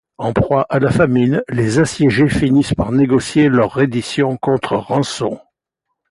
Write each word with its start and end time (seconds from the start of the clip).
En 0.17 0.33
proie 0.33 0.65
à 0.71 0.79
la 0.79 0.89
famine, 0.89 1.43
les 1.47 1.77
assiégés 1.77 2.27
finissent 2.27 2.73
par 2.73 2.91
négocier 2.91 3.49
leur 3.49 3.71
reddition 3.75 4.35
contre 4.35 4.75
rançon. 4.75 5.39